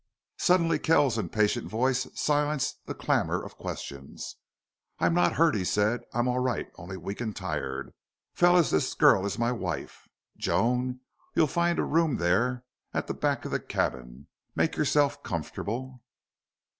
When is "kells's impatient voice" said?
0.79-2.07